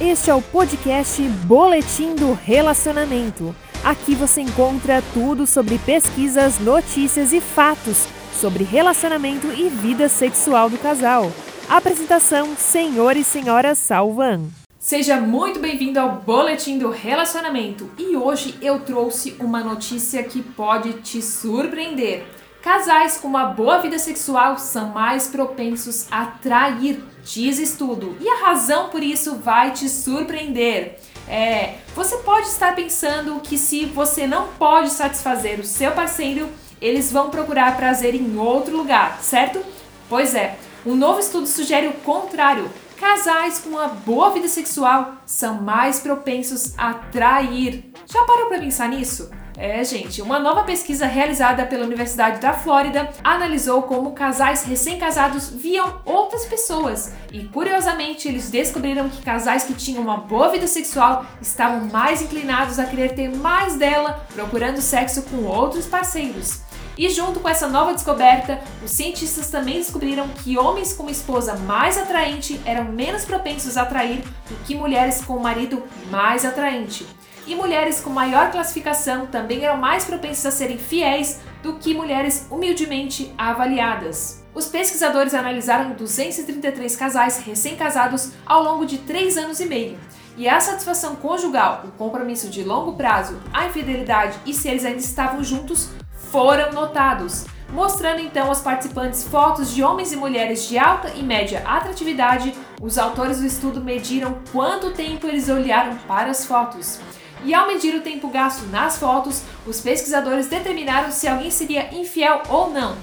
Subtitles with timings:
[0.00, 3.54] Este é o podcast Boletim do Relacionamento.
[3.84, 10.76] Aqui você encontra tudo sobre pesquisas, notícias e fatos sobre relacionamento e vida sexual do
[10.78, 11.30] casal.
[11.68, 14.48] Apresentação: Senhor e Senhora Salvan.
[14.80, 20.94] Seja muito bem-vindo ao Boletim do Relacionamento e hoje eu trouxe uma notícia que pode
[20.94, 22.26] te surpreender.
[22.64, 28.46] Casais com uma boa vida sexual são mais propensos a trair, diz estudo, e a
[28.46, 30.98] razão por isso vai te surpreender.
[31.28, 36.48] É, você pode estar pensando que se você não pode satisfazer o seu parceiro,
[36.80, 39.62] eles vão procurar prazer em outro lugar, certo?
[40.08, 40.56] Pois é,
[40.86, 42.70] um novo estudo sugere o contrário.
[42.98, 47.92] Casais com uma boa vida sexual são mais propensos a trair.
[48.06, 49.30] Já parou para pensar nisso?
[49.56, 56.00] É, gente, uma nova pesquisa realizada pela Universidade da Flórida analisou como casais recém-casados viam
[56.04, 61.88] outras pessoas e, curiosamente, eles descobriram que casais que tinham uma boa vida sexual estavam
[61.88, 66.60] mais inclinados a querer ter mais dela, procurando sexo com outros parceiros.
[66.98, 71.96] E junto com essa nova descoberta, os cientistas também descobriram que homens com esposa mais
[71.96, 77.06] atraente eram menos propensos a trair do que mulheres com marido mais atraente
[77.46, 82.46] e mulheres com maior classificação também eram mais propensas a serem fiéis do que mulheres
[82.50, 84.42] humildemente avaliadas.
[84.54, 89.98] Os pesquisadores analisaram 233 casais recém-casados ao longo de 3 anos e meio.
[90.36, 94.98] E a satisfação conjugal, o compromisso de longo prazo, a infidelidade e se eles ainda
[94.98, 95.90] estavam juntos
[96.30, 101.62] foram notados, mostrando então aos participantes fotos de homens e mulheres de alta e média
[101.66, 102.54] atratividade.
[102.80, 107.00] Os autores do estudo mediram quanto tempo eles olharam para as fotos.
[107.44, 112.42] E ao medir o tempo gasto nas fotos, os pesquisadores determinaram se alguém seria infiel
[112.48, 112.96] ou não,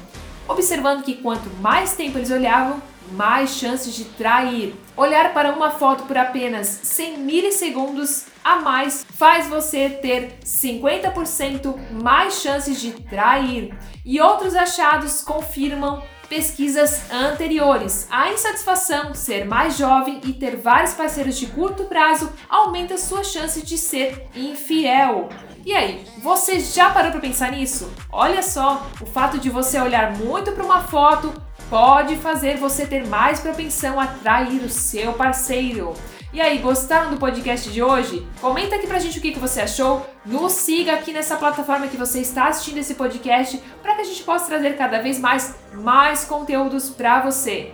[0.48, 2.82] observando que quanto mais tempo eles olhavam,
[3.12, 4.74] mais chances de trair.
[4.98, 12.42] Olhar para uma foto por apenas 100 milissegundos a mais faz você ter 50% mais
[12.42, 13.76] chances de trair.
[14.04, 18.08] E outros achados confirmam pesquisas anteriores.
[18.10, 23.62] A insatisfação, ser mais jovem e ter vários parceiros de curto prazo aumenta sua chance
[23.62, 25.28] de ser infiel.
[25.66, 27.92] E aí, você já parou para pensar nisso?
[28.10, 31.34] Olha só, o fato de você olhar muito para uma foto
[31.70, 35.94] pode fazer você ter mais propensão a trair o seu parceiro.
[36.34, 38.26] E aí, gostaram do podcast de hoje?
[38.40, 40.08] Comenta aqui pra gente o que, que você achou.
[40.26, 44.24] Nos siga aqui nessa plataforma que você está assistindo esse podcast para que a gente
[44.24, 47.70] possa trazer cada vez mais mais conteúdos para você.